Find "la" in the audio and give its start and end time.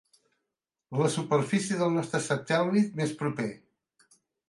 1.01-1.09